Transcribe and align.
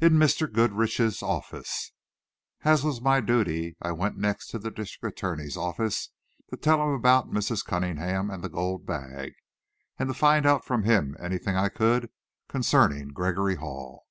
IN 0.00 0.14
Mr. 0.14 0.50
GOODRICH'S 0.50 1.22
OFFICE 1.22 1.92
As 2.62 2.82
was 2.82 3.02
my 3.02 3.20
duty 3.20 3.76
I 3.82 3.92
went 3.92 4.16
next 4.16 4.48
to 4.48 4.58
the 4.58 4.70
district 4.70 5.18
attorney's 5.18 5.58
office 5.58 6.08
to 6.48 6.56
tell 6.56 6.82
him 6.82 6.94
about 6.94 7.30
Mrs. 7.32 7.62
Cunningham 7.66 8.30
and 8.30 8.42
the 8.42 8.48
gold 8.48 8.86
bag, 8.86 9.34
and 9.98 10.08
to 10.08 10.14
find 10.14 10.46
out 10.46 10.64
from 10.64 10.84
him 10.84 11.18
anything 11.20 11.54
I 11.56 11.68
could 11.68 12.08
concerning 12.48 13.08
Gregory 13.08 13.56
Hall. 13.56 14.06